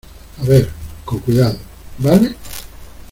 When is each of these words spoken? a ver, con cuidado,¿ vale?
a 0.41 0.43
ver, 0.45 0.67
con 1.05 1.19
cuidado,¿ 1.19 1.59
vale? 1.99 2.35